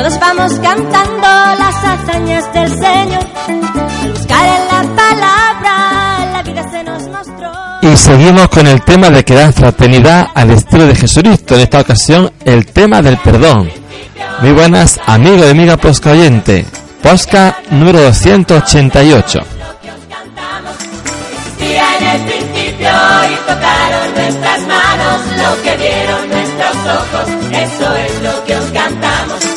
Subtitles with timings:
[0.00, 1.28] Todos vamos cantando
[1.58, 3.26] las hazañas del Señor.
[4.02, 7.52] Al buscar en la palabra, la vida se nos mostró.
[7.82, 11.54] Y seguimos con el tema de crear fraternidad al estilo de Jesucristo.
[11.54, 13.70] En esta ocasión, el tema del perdón.
[14.40, 16.64] Muy buenas, amigos y amigas Posca oyente.
[17.02, 19.38] Posca número 288.
[21.44, 27.28] Existía en el principio y tocaron nuestras manos lo que vieron nuestros ojos.
[27.52, 29.49] Eso es lo que os cantamos.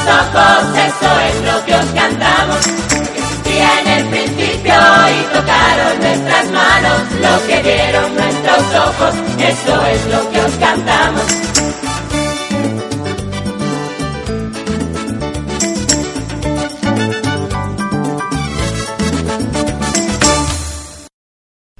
[0.00, 2.66] Ojos, eso es lo que os cantamos.
[2.66, 7.00] Existía en el principio y tocaron nuestras manos.
[7.20, 11.46] Lo que vieron nuestros ojos, eso es lo que os cantamos.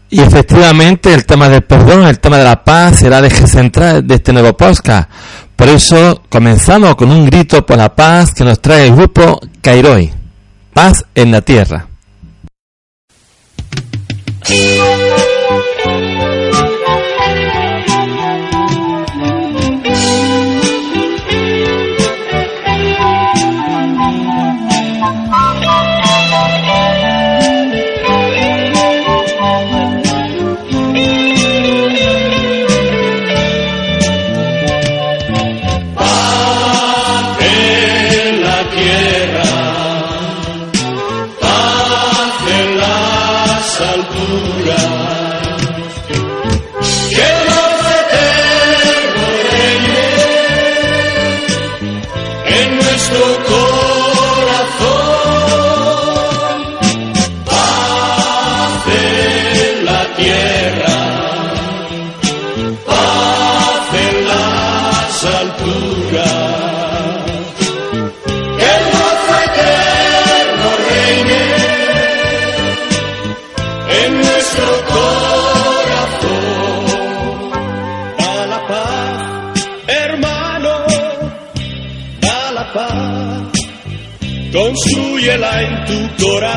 [0.09, 4.07] Y efectivamente el tema del perdón, el tema de la paz será el eje central
[4.07, 5.11] de este nuevo podcast.
[5.57, 10.13] Por eso comenzamos con un grito por la paz que nos trae el grupo Cairoi.
[10.73, 11.89] Paz en la tierra.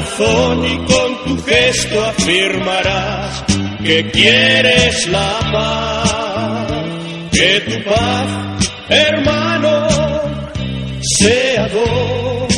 [0.02, 3.44] Y con tu gesto afirmarás
[3.84, 6.74] que quieres la paz.
[7.32, 8.28] Que tu paz,
[8.90, 9.88] hermano,
[11.18, 12.54] sea dos.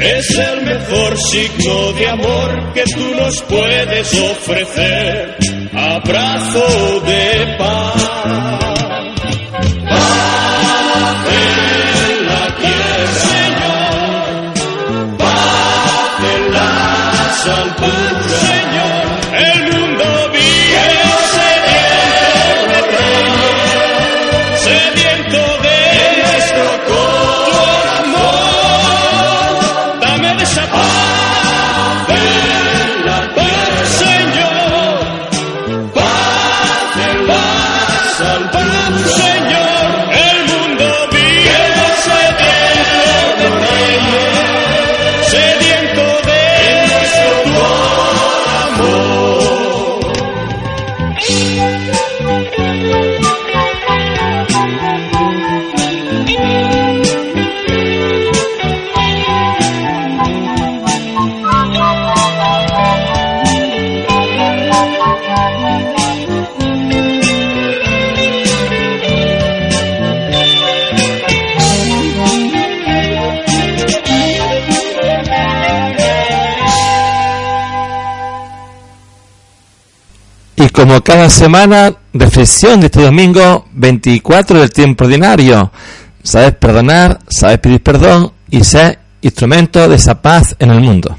[0.00, 5.36] Es el mejor signo de amor que tú nos puedes ofrecer.
[5.72, 7.56] Abrazo de.
[7.58, 8.69] Paz
[80.70, 85.68] Y como cada semana, reflexión de este domingo 24 del tiempo ordinario.
[86.22, 91.16] Sabes perdonar, sabes pedir perdón y ser instrumento de esa paz en el mundo.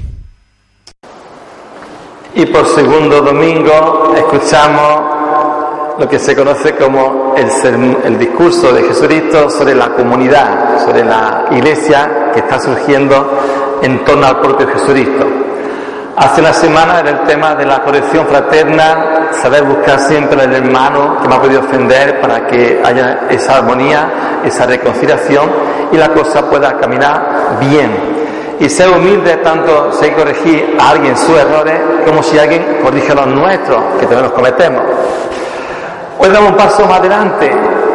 [2.34, 9.74] Y por segundo domingo escuchamos lo que se conoce como el, discurso de Jesucristo sobre
[9.74, 15.21] la comunidad, sobre la iglesia que está surgiendo en torno al propio Jesucristo.
[16.14, 21.18] Hace una semana era el tema de la corrección fraterna, saber buscar siempre al hermano
[21.22, 25.50] que me ha podido ofender para que haya esa armonía, esa reconciliación
[25.90, 28.12] y la cosa pueda caminar bien.
[28.60, 32.78] y ser humilde tanto si hay que corregir a alguien sus errores como si alguien
[32.82, 34.82] corrige los nuestros, que también los cometemos.
[36.18, 37.50] Hoy damos un paso más adelante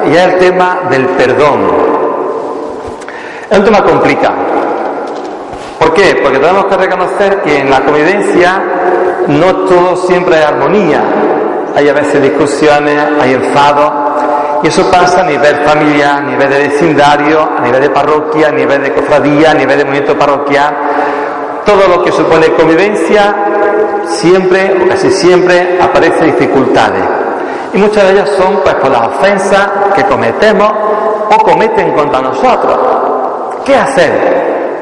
[0.08, 1.60] y es el tema del perdón.
[3.50, 4.36] Es un tema complicado.
[5.79, 6.19] ¿Por qué?
[6.21, 8.62] Porque tenemos que reconocer que en la convivencia
[9.27, 11.01] no todo siempre es armonía.
[11.75, 13.91] Hay a veces discusiones, hay enfados,
[14.63, 18.51] y eso pasa a nivel familiar, a nivel de vecindario, a nivel de parroquia, a
[18.51, 20.75] nivel de cofradía, a nivel de movimiento parroquial.
[21.63, 23.35] Todo lo que supone convivencia,
[24.06, 27.03] siempre o casi siempre aparece dificultades.
[27.73, 30.71] Y muchas de ellas son pues por las ofensas que cometemos
[31.30, 32.77] o cometen contra nosotros.
[33.63, 34.37] ¿Qué hacer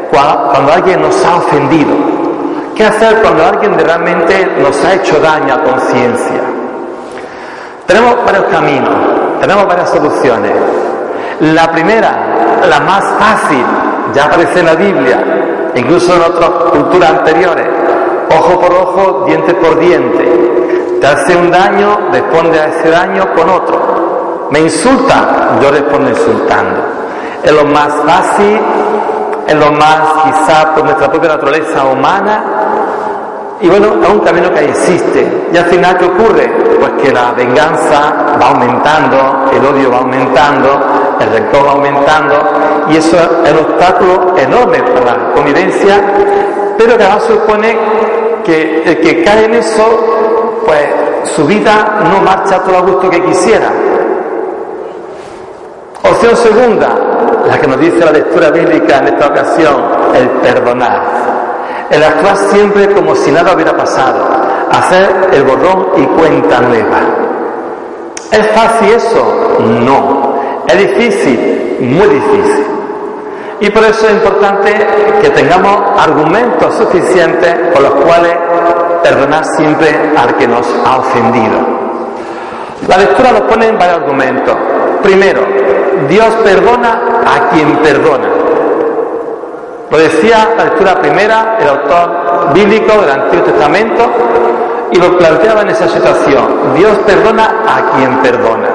[0.10, 1.94] cuando alguien nos ha ofendido?
[2.75, 6.42] ¿Qué hacer cuando alguien realmente nos ha hecho daño a conciencia?
[7.86, 8.94] Tenemos varios caminos,
[9.40, 10.52] tenemos varias soluciones.
[11.40, 13.63] La primera, la más fácil,
[14.13, 15.24] ya aparece en la Biblia,
[15.75, 17.68] incluso en otras culturas anteriores,
[18.30, 20.98] ojo por ojo, diente por diente.
[21.00, 24.48] Te hace un daño, responde a ese daño con otro.
[24.51, 26.80] Me insulta, yo respondo insultando.
[27.44, 28.60] Es lo más fácil,
[29.47, 32.44] es lo más quizá por nuestra propia naturaleza humana,
[33.62, 35.47] y bueno, es un camino que existe.
[35.51, 36.47] Y al final, ¿qué ocurre?
[36.80, 40.80] Pues que la venganza va aumentando, el odio va aumentando,
[41.19, 42.36] el rencor va aumentando,
[42.89, 46.01] y eso es un obstáculo enorme para la convivencia,
[46.77, 47.77] pero que además supone
[48.44, 49.83] que el que cae en eso,
[50.65, 50.86] pues
[51.36, 53.71] su vida no marcha todo a gusto que quisiera.
[56.03, 56.89] Opción segunda,
[57.47, 59.75] la que nos dice la lectura bíblica en esta ocasión,
[60.15, 61.25] el perdonar
[61.89, 64.27] el actuar siempre como si nada hubiera pasado,
[64.71, 67.00] hacer el borrón y cuenta nueva.
[68.31, 69.57] ¿Es fácil eso?
[69.59, 70.36] No.
[70.68, 71.77] ¿Es difícil?
[71.81, 72.65] Muy difícil.
[73.62, 74.74] Y por eso es importante
[75.21, 78.36] que tengamos argumentos suficientes por los cuales
[79.03, 81.75] perdonar siempre al que nos ha ofendido.
[82.88, 84.56] La lectura nos pone en varios argumentos.
[85.01, 85.41] Primero,
[86.09, 88.27] Dios perdona a quien perdona.
[89.92, 94.03] Lo decía la lectura primera, el autor bíblico del Antiguo Testamento,
[94.92, 96.74] y lo planteaba en esa situación.
[96.75, 98.69] Dios perdona a quien perdona.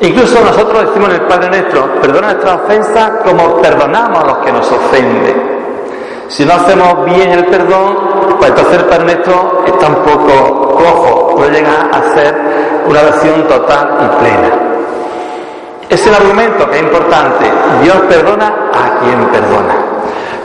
[0.00, 4.52] Incluso nosotros decimos en el Padre Nuestro, perdona nuestra ofensa como perdonamos a los que
[4.52, 5.62] nos ofenden.
[6.28, 11.34] Si no hacemos bien el perdón, pues entonces el Padre Nuestro está un poco cojo,
[11.38, 12.34] no llega a ser
[12.88, 14.71] una versión total y plena.
[15.92, 17.44] Es el argumento que es importante.
[17.82, 19.74] Dios perdona a quien perdona.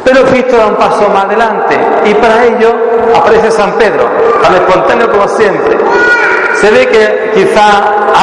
[0.03, 2.75] Pero Cristo da un paso más adelante y para ello
[3.15, 4.09] aparece San Pedro,
[4.41, 5.77] tan espontáneo como siempre.
[6.59, 7.61] Se ve que quizá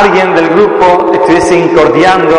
[0.03, 2.37] alguien del grupo estuviese incordiando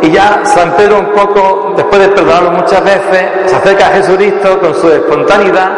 [0.00, 4.58] y ya San Pedro un poco, después de perdonarlo muchas veces, se acerca a Jesucristo
[4.58, 5.70] con su espontaneidad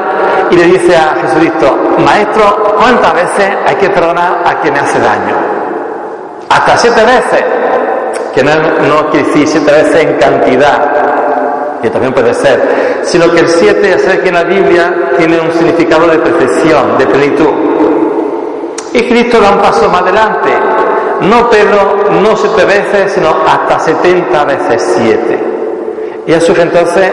[0.50, 5.00] y le dice a Jesucristo, Maestro, ¿cuántas veces hay que perdonar a quien me hace
[5.00, 5.35] daño?
[6.49, 7.44] Hasta siete veces,
[8.35, 13.41] que no, no quiere decir siete veces en cantidad, que también puede ser, sino que
[13.41, 17.49] el siete, ya sabes que en la Biblia tiene un significado de perfección, de plenitud.
[18.93, 20.50] Y Cristo da un paso más adelante,
[21.23, 25.39] no Pedro, no siete veces, sino hasta setenta veces siete.
[26.27, 27.10] Y eso es entonces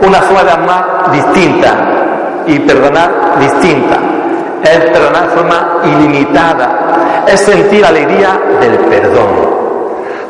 [0.00, 1.74] una forma de amar distinta
[2.46, 3.96] y perdonar distinta.
[4.62, 9.61] Es perdonar de forma ilimitada, es sentir alegría del perdón.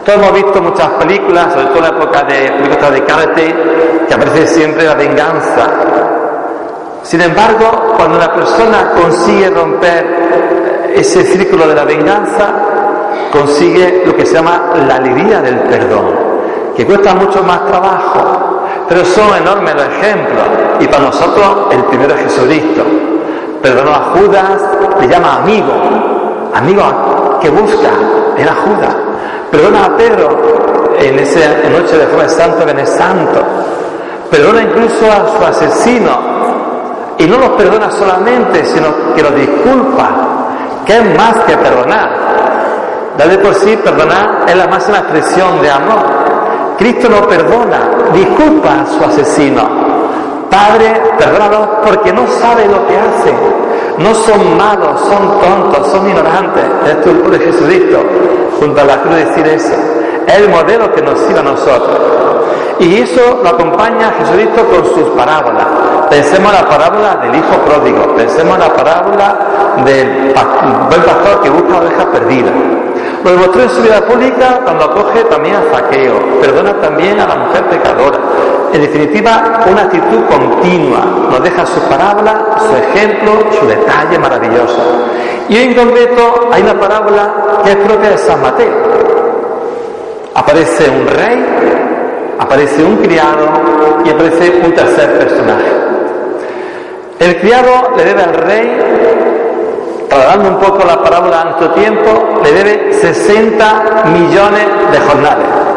[0.04, 3.56] Todos hemos visto muchas películas, sobre todo en la época de películas de karate,
[4.08, 5.70] que aparece siempre la venganza.
[7.04, 12.52] Sin embargo, cuando una persona consigue romper ese círculo de la venganza,
[13.30, 16.06] consigue lo que se llama la alegría del perdón,
[16.76, 20.44] que cuesta mucho más trabajo, pero son enormes los ejemplos.
[20.80, 22.82] Y para nosotros el primero es Jesucristo.
[23.62, 24.60] Perdonó a Judas,
[25.00, 25.72] le llama amigo,
[26.54, 27.90] amigo que busca,
[28.36, 28.96] era Judas.
[29.52, 33.42] Perdona a Pedro en esa noche de Jueves Santo que santo.
[34.30, 36.32] Perdona incluso a su asesino.
[37.18, 40.08] Y no los perdona solamente, sino que los disculpa.
[40.86, 42.08] Que es más que perdonar.
[43.18, 46.02] Dale por sí, perdonar es la máxima expresión de amor.
[46.78, 49.68] Cristo no perdona, disculpa a su asesino.
[50.50, 53.36] Padre, perdónalos porque no sabe lo que hacen.
[53.98, 56.64] No son malos, son tontos, son ignorantes.
[56.86, 57.98] Es el de Jesucristo
[58.62, 59.74] junto a la cruz decir eso.
[60.26, 61.98] Es el modelo que nos sirve a nosotros.
[62.78, 65.66] Y eso lo acompaña Jesucristo con sus parábolas.
[66.08, 69.36] Pensemos en la parábola del hijo pródigo, pensemos en la parábola
[69.84, 70.34] del
[70.88, 72.52] buen pastor que busca ovejas perdidas.
[73.24, 77.36] Lo demostró en su vida pública cuando acoge también a Zaqueo, perdona también a la
[77.36, 78.18] mujer pecadora,
[78.72, 81.00] En definitiva, una actitud continua.
[81.30, 84.82] Nos deja su parábola, su ejemplo, su detalle maravilloso.
[85.48, 88.72] Y en concreto hay una parábola que es propia de San Mateo.
[90.34, 91.46] Aparece un rey,
[92.38, 93.46] aparece un criado
[94.04, 95.70] y aparece un tercer personaje.
[97.18, 98.78] El criado le debe al rey,
[100.08, 105.71] trasladando un poco la parábola a nuestro tiempo, le debe 60 millones de jornales.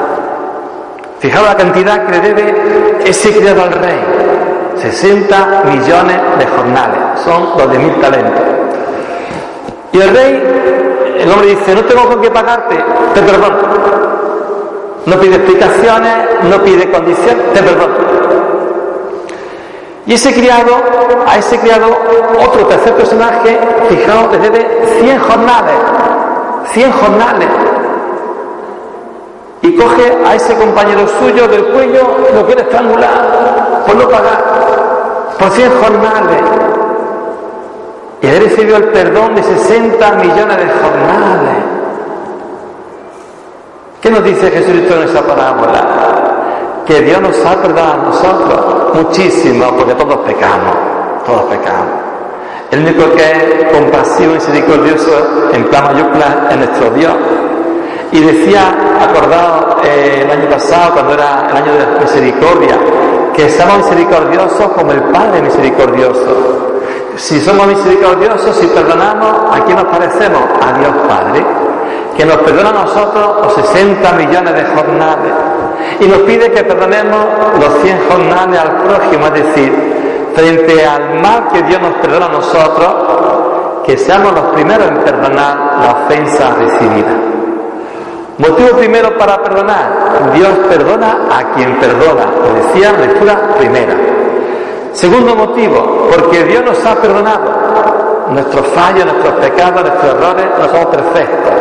[1.19, 4.00] Fijaos la cantidad que le debe ese criado al rey.
[4.77, 7.00] 60 millones de jornales.
[7.24, 8.43] Son los de mil talentos.
[9.93, 10.43] Y el rey,
[11.19, 12.75] el hombre dice, no tengo con qué pagarte,
[13.13, 13.57] te perdono.
[15.05, 16.13] No pide explicaciones,
[16.50, 17.95] no pide condiciones, te perdono.
[20.07, 20.74] Y ese criado,
[21.25, 21.88] a ese criado,
[22.45, 23.57] otro tercer personaje,
[23.89, 24.67] fijaos, le debe
[25.00, 25.75] 100 jornales.
[26.74, 27.48] 100 jornales
[29.65, 32.01] y coge a ese compañero suyo del cuello
[32.34, 34.43] lo quiere estrangular por no pagar,
[35.39, 36.41] por 100 jornales.
[38.22, 41.55] Y él recibió el perdón de 60 millones de jornales.
[44.01, 46.84] ¿Qué nos dice Jesucristo en esa parábola?
[46.86, 50.75] Que Dios nos ha perdonado a nosotros muchísimo, porque todos pecamos,
[51.25, 52.05] todos pecamos.
[52.69, 57.13] El único que es compasivo y misericordioso en plan mayúscula es nuestro Dios.
[58.15, 62.77] Y decía, acordado eh, el año pasado, cuando era el año de la misericordia,
[63.36, 66.72] que somos misericordiosos como el Padre misericordioso.
[67.17, 70.43] Si somos misericordiosos, si perdonamos, ¿a quién nos parecemos?
[70.62, 71.45] A Dios Padre,
[72.15, 75.34] que nos perdona a nosotros los 60 millones de jornales
[76.00, 77.25] y nos pide que perdonemos
[77.60, 82.29] los 100 jornales al prójimo, es decir, frente al mal que Dios nos perdona a
[82.29, 87.35] nosotros, que seamos los primeros en perdonar la ofensa recibida.
[88.38, 90.32] Motivo primero para perdonar.
[90.34, 92.25] Dios perdona a quien perdona.
[92.42, 93.96] Lo decía lectura primera.
[94.92, 98.25] Segundo motivo, porque Dios nos ha perdonado.
[98.30, 101.54] Nuestros fallos, nuestros pecados, nuestros errores no somos perfectos.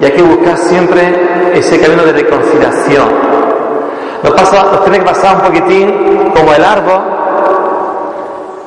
[0.00, 3.08] Y hay que buscar siempre ese camino de reconciliación.
[4.22, 7.00] Nos, pasa, nos tiene que pasar un poquitín como el árbol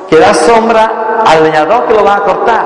[0.08, 2.64] que da sombra al leñador que lo va a cortar.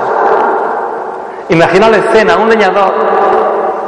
[1.48, 2.92] Imagina la escena, un leñador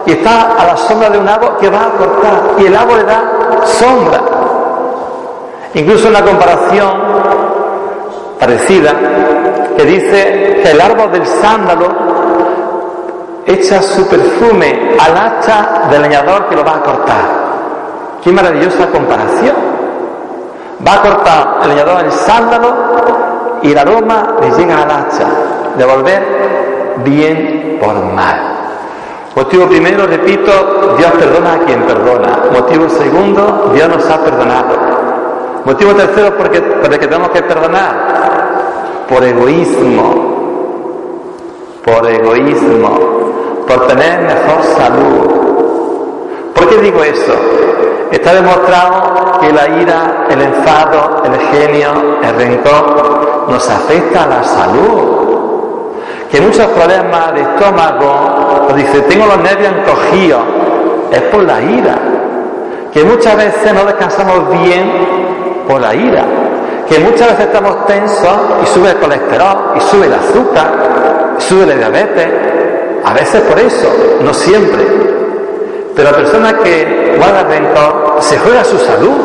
[0.06, 2.98] y está a la sombra de un árbol que va a cortar y el árbol
[2.98, 3.22] le da
[3.64, 4.20] sombra.
[5.74, 6.90] Incluso en la comparación
[8.38, 8.92] parecida
[9.76, 11.86] que dice que el árbol del sándalo
[13.46, 17.42] echa su perfume al hacha del leñador que lo va a cortar.
[18.22, 19.56] Qué maravillosa comparación.
[20.86, 22.74] Va a cortar el leñador el sándalo
[23.62, 25.26] y el aroma le llega al hacha
[25.76, 28.51] de volver bien por mal.
[29.34, 32.38] Motivo primero, repito, Dios perdona a quien perdona.
[32.52, 34.76] Motivo segundo, Dios nos ha perdonado.
[35.64, 40.32] Motivo tercero, porque, por que tenemos que perdonar, por egoísmo,
[41.82, 42.98] por egoísmo,
[43.66, 45.42] por tener mejor salud.
[46.54, 47.34] ¿Por qué digo eso?
[48.10, 54.44] Está demostrado que la ira, el enfado, el genio, el rencor nos afecta a la
[54.44, 55.22] salud
[56.32, 58.31] que muchos problemas de estómago,
[58.68, 60.42] o dice, tengo los nervios encogidos,
[61.10, 61.98] es por la ira.
[62.92, 64.90] Que muchas veces no descansamos bien
[65.68, 66.24] por la ira.
[66.88, 71.66] Que muchas veces estamos tensos y sube el colesterol, y sube el azúcar, y sube
[71.66, 72.28] la diabetes.
[73.04, 73.88] A veces por eso,
[74.22, 74.82] no siempre.
[75.94, 79.16] Pero la persona que guarda rencor se juega su salud.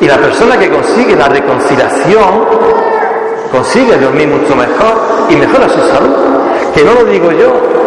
[0.00, 2.46] Y la persona que consigue la reconciliación
[3.50, 6.14] consigue dormir mucho mejor y mejora su salud.
[6.74, 7.77] Que no lo digo yo.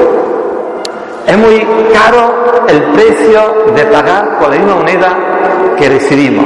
[1.31, 5.15] Es muy caro el precio de pagar por la misma moneda
[5.77, 6.43] que recibimos.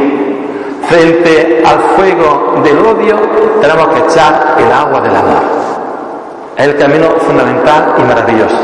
[0.88, 3.16] Frente al fuego del odio
[3.60, 5.42] tenemos que echar el agua del amor.
[6.56, 8.60] Es el camino fundamental y maravilloso.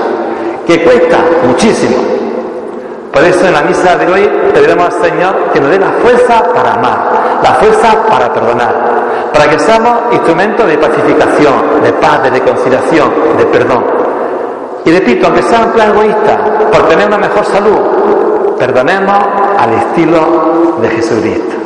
[0.67, 1.97] Que cuesta muchísimo.
[3.11, 6.43] Por eso en la misa de hoy pediremos al Señor que nos dé la fuerza
[6.53, 6.99] para amar,
[7.41, 8.75] la fuerza para perdonar,
[9.33, 13.09] para que seamos instrumentos de pacificación, de paz, de reconciliación,
[13.39, 14.00] de perdón.
[14.85, 19.17] Y repito, aunque sea un plan egoísta, por tener una mejor salud, perdonemos
[19.57, 21.61] al estilo de Jesucristo.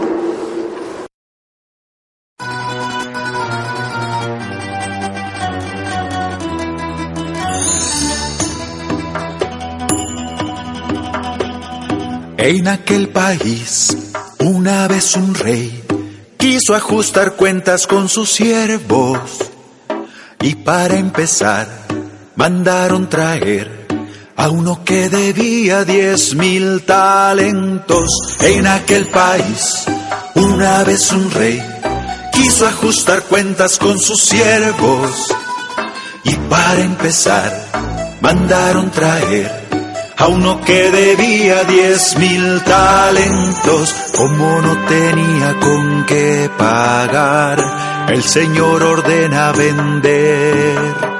[12.37, 15.83] En aquel país, una vez un rey
[16.37, 19.19] quiso ajustar cuentas con sus siervos
[20.41, 21.84] y para empezar
[22.35, 23.85] mandaron traer
[24.37, 28.09] a uno que debía diez mil talentos.
[28.41, 29.85] En aquel país.
[30.35, 31.61] Una vez un rey
[32.33, 35.33] quiso ajustar cuentas con sus siervos.
[36.23, 37.51] Y para empezar
[38.21, 39.65] mandaron traer
[40.17, 47.59] a uno que debía diez mil talentos, como no tenía con qué pagar,
[48.09, 51.15] el Señor ordena vender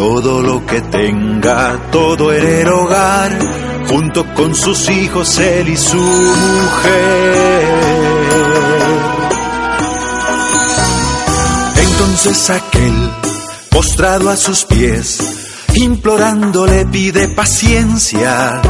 [0.00, 3.38] todo lo que tenga, todo en el hogar,
[3.86, 7.64] junto con sus hijos, él y su mujer.
[11.76, 13.10] Entonces aquel,
[13.68, 15.18] postrado a sus pies,
[15.74, 18.62] implorándole pide paciencia,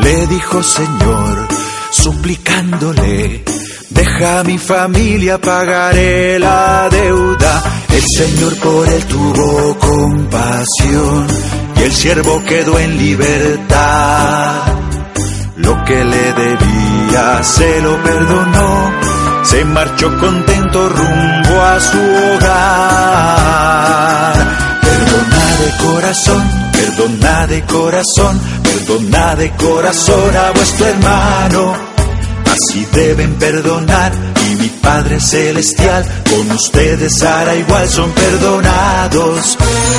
[0.00, 1.48] le dijo Señor,
[1.90, 3.44] suplicándole,
[3.90, 7.79] deja a mi familia, pagaré la deuda.
[8.00, 11.26] El Señor por él tuvo compasión
[11.76, 14.62] y el siervo quedó en libertad.
[15.56, 18.90] Lo que le debía se lo perdonó
[19.42, 22.74] se marchó contento rumbo a su hogar.
[24.80, 26.42] Perdona de corazón,
[26.72, 31.89] perdona de corazón, perdona de corazón a vuestro hermano.
[32.50, 34.12] Así deben perdonar
[34.50, 39.56] y mi Padre Celestial con ustedes hará igual, son perdonados.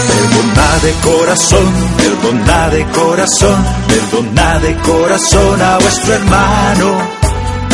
[0.07, 7.21] Perdona de corazón, perdona de corazón, perdona de corazón a vuestro hermano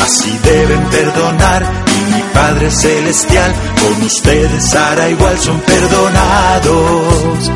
[0.08, 1.64] así deben perdonar.
[1.96, 7.52] Y mi Padre Celestial con ustedes hará igual, son perdonados.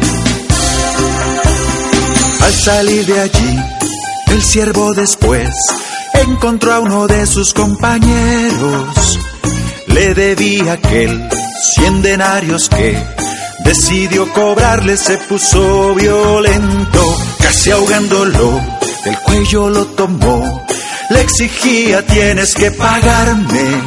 [2.41, 3.59] Al salir de allí,
[4.31, 5.49] el siervo después
[6.21, 9.19] encontró a uno de sus compañeros.
[9.87, 11.29] Le debía aquel
[11.75, 12.97] cien denarios que
[13.65, 18.61] decidió cobrarle, se puso violento, casi ahogándolo,
[19.03, 20.65] del cuello lo tomó
[21.11, 23.81] le exigía tienes que pagarme.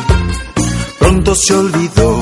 [0.99, 2.21] Pronto se olvidó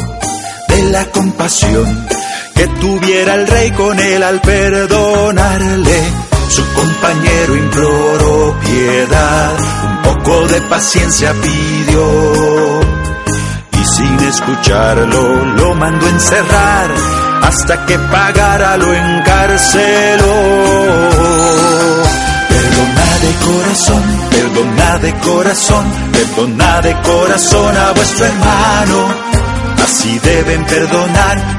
[0.69, 2.07] de la compasión
[2.55, 6.32] que tuviera el rey con él al perdonarle.
[6.55, 9.53] Su compañero imploró piedad,
[9.85, 12.81] un poco de paciencia pidió.
[13.81, 16.91] Y sin escucharlo lo mandó encerrar
[17.43, 20.33] hasta que pagara lo encarceló
[23.23, 29.15] de corazón, perdona de corazón, perdona de corazón a vuestro hermano.
[29.85, 31.57] Así deben perdonar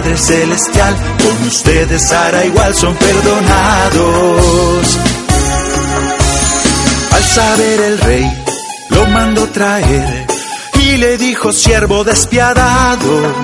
[0.00, 4.98] Padre Celestial con ustedes hará igual, son perdonados.
[7.12, 8.44] Al saber el rey,
[8.88, 10.26] lo mandó traer
[10.80, 13.34] y le dijo, siervo despiadado,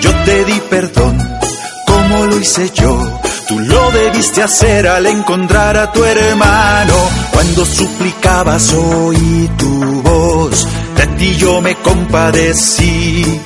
[0.00, 1.38] yo te di perdón
[1.86, 6.94] como lo hice yo Tú lo debiste hacer al encontrar a tu hermano.
[7.32, 13.40] Cuando suplicabas oí tu voz, de ti yo me compadecí.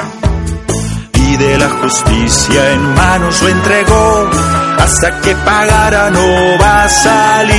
[1.33, 4.31] Y de la justicia en manos lo entregó,
[4.79, 7.55] hasta que pagara no va a salir.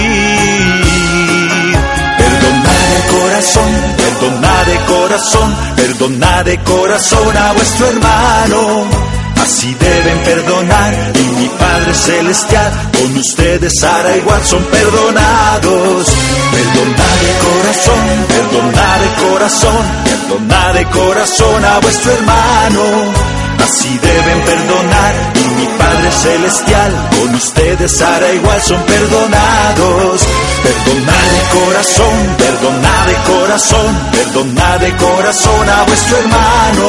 [2.19, 10.93] Perdona de corazón, perdona de corazón, perdona de corazón a vuestro hermano Así deben perdonar
[11.15, 16.07] y mi Padre Celestial con ustedes hará igual, son perdonados.
[16.51, 23.42] Perdona de corazón, perdona de corazón, perdona de corazón a vuestro hermano.
[23.63, 30.21] Así deben perdonar y mi Padre Celestial con ustedes hará igual, son perdonados.
[30.63, 36.87] Perdona de corazón, perdona de corazón, perdona de corazón a vuestro hermano.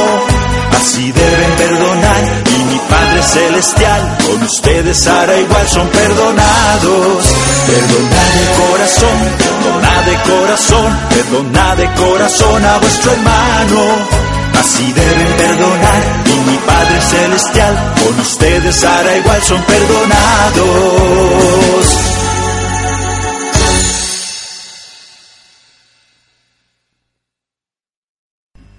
[0.77, 7.35] Así deben perdonar y mi Padre Celestial con ustedes hará igual, son perdonados.
[7.67, 14.34] Perdona de corazón, perdona de corazón, perdona de corazón a vuestro hermano.
[14.59, 20.65] Así deben perdonar y mi Padre Celestial con ustedes hará igual, son perdonados.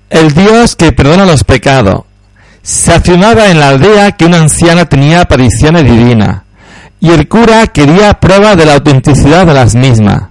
[0.09, 2.03] El Dios que perdona los pecados.
[2.61, 6.45] Se afirmaba en la aldea que una anciana tenía apariciones divinas
[6.99, 10.29] y el cura quería prueba de la autenticidad de las mismas.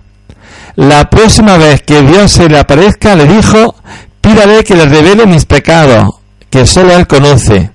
[0.75, 3.77] La próxima vez que Dios se le aparezca le dijo,
[4.25, 6.09] pídale que le revele mis pecados,
[6.49, 7.71] que solo Él conoce.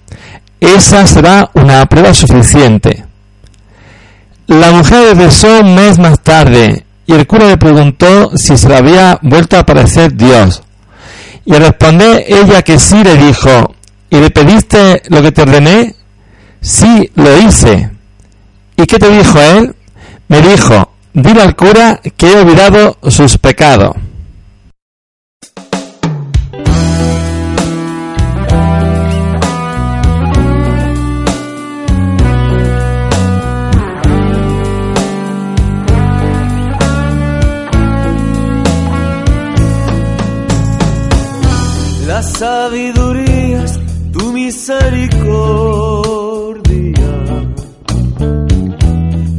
[0.59, 3.05] Esa será una prueba suficiente.
[4.47, 8.77] La mujer regresó un mes más tarde y el cura le preguntó si se le
[8.77, 10.63] había vuelto a aparecer Dios.
[11.45, 13.75] Y al responder ella que sí le dijo,
[14.09, 15.95] ¿y le pediste lo que te ordené?
[16.62, 17.91] Sí, lo hice.
[18.75, 19.75] ¿Y qué te dijo él?
[20.27, 23.95] Me dijo, dile al cura que he olvidado sus pecados.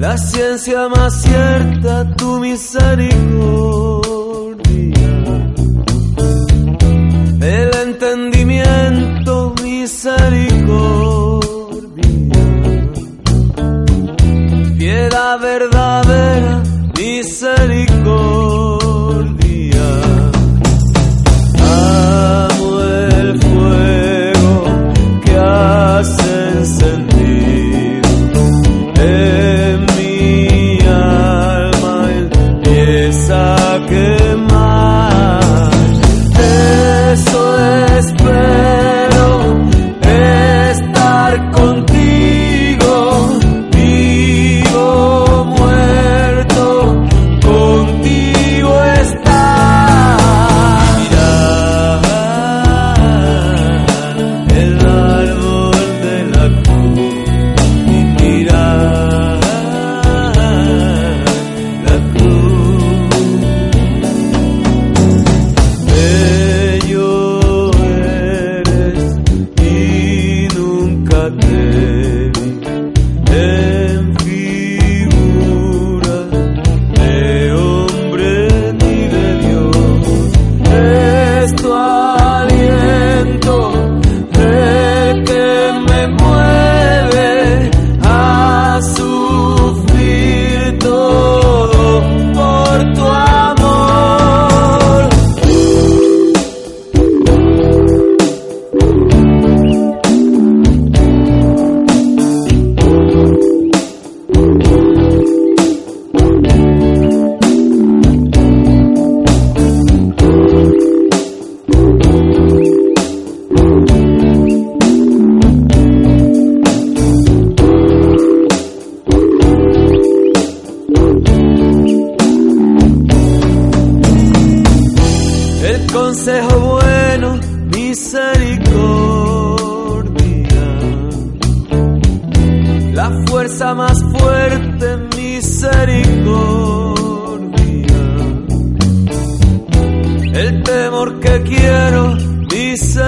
[0.00, 3.12] La ciencia más cierta, tu misericordia.
[7.42, 11.20] El entendimiento, misericordia.
[14.78, 15.69] Piedad verdadera,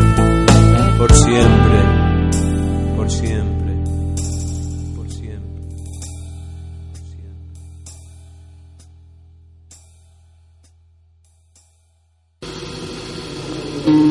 [13.83, 14.10] Perdón,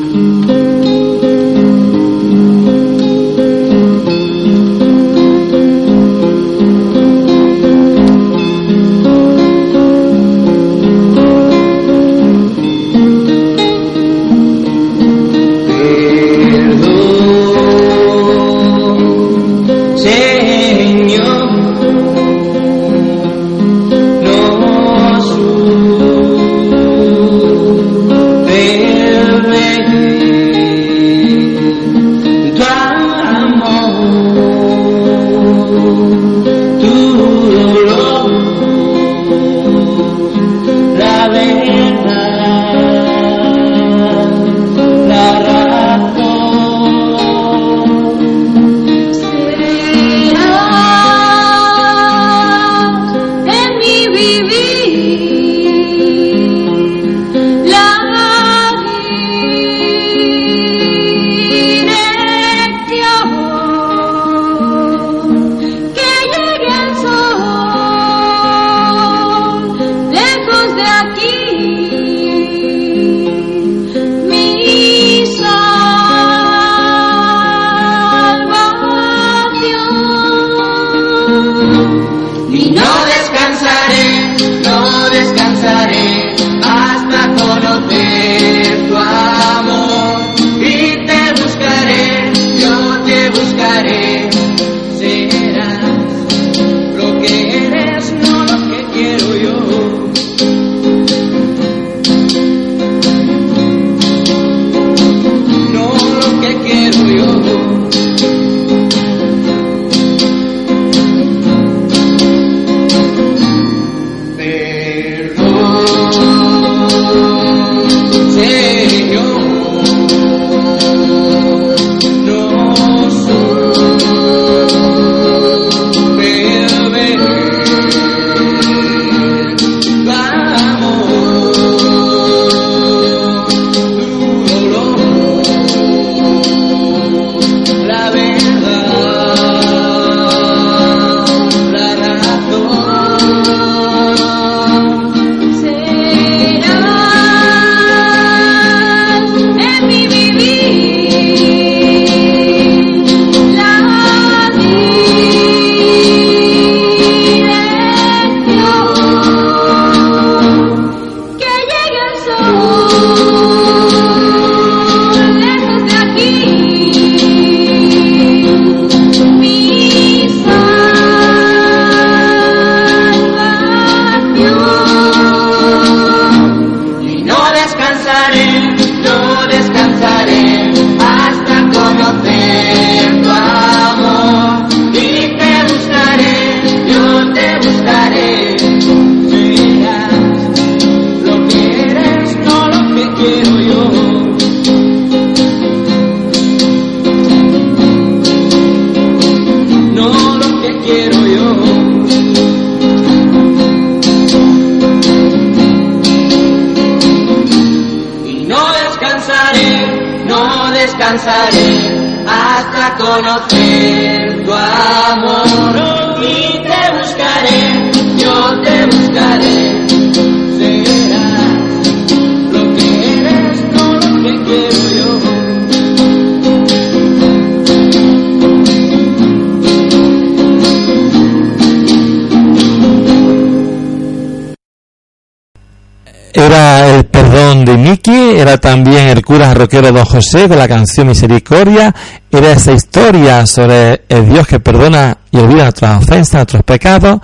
[237.53, 241.93] era también el cura roquero Don José con la canción Misericordia,
[242.31, 247.19] era esa historia sobre el Dios que perdona y olvida nuestras ofensas, nuestros pecados,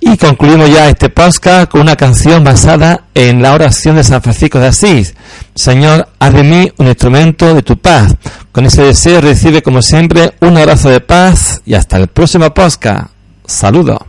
[0.00, 4.58] y concluimos ya este podcast con una canción basada en la oración de San Francisco
[4.58, 5.14] de Asís.
[5.54, 8.16] Señor, haz de mí un instrumento de tu paz.
[8.50, 13.10] Con ese deseo recibe como siempre un abrazo de paz y hasta el próximo podcast.
[13.46, 14.07] Saludos.